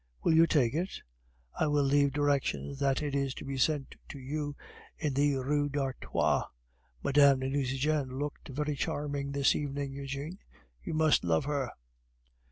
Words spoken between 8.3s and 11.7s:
very charming this evening. Eugene, you must love her.